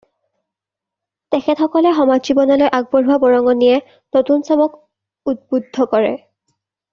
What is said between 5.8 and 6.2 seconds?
কৰে।